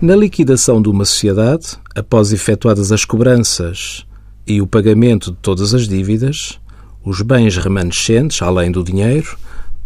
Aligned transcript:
Na 0.00 0.14
liquidação 0.14 0.80
de 0.80 0.88
uma 0.88 1.04
sociedade, 1.04 1.76
após 1.92 2.32
efetuadas 2.32 2.92
as 2.92 3.04
cobranças 3.04 4.06
e 4.46 4.62
o 4.62 4.66
pagamento 4.66 5.32
de 5.32 5.38
todas 5.38 5.74
as 5.74 5.88
dívidas, 5.88 6.60
os 7.04 7.20
bens 7.20 7.56
remanescentes, 7.56 8.40
além 8.40 8.70
do 8.70 8.84
dinheiro, 8.84 9.36